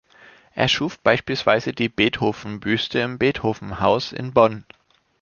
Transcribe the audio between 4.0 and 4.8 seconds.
in Bonn.